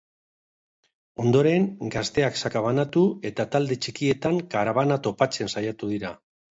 [1.23, 1.67] Ondoren,
[1.97, 6.17] gazteak sakabanatu eta talde txikietan karabana topatzen saiatu dira.